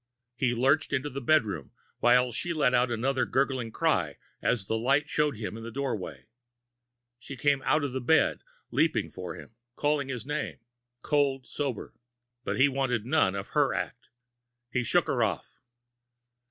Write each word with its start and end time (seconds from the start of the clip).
He 0.35 0.55
lurched 0.55 0.93
into 0.93 1.11
the 1.11 1.21
bedroom, 1.21 1.73
while 1.99 2.31
she 2.31 2.53
let 2.53 2.73
out 2.73 2.89
another 2.89 3.23
gurgling 3.23 3.71
cry 3.71 4.17
as 4.41 4.65
the 4.65 4.75
light 4.75 5.07
showed 5.07 5.37
him 5.37 5.55
in 5.55 5.61
the 5.61 5.69
doorway. 5.69 6.25
She 7.19 7.35
came 7.35 7.61
out 7.65 7.83
of 7.83 7.91
the 7.93 8.01
bed, 8.01 8.43
leaping 8.71 9.11
for 9.11 9.35
him, 9.35 9.53
crying 9.75 10.09
his 10.09 10.25
name 10.25 10.57
cold 11.03 11.45
sober! 11.45 11.93
But 12.43 12.57
he 12.59 12.67
wanted 12.67 13.05
none 13.05 13.35
of 13.35 13.49
her 13.49 13.75
act. 13.75 14.09
He 14.71 14.83
shook 14.83 15.05
her 15.05 15.21
off. 15.21 15.59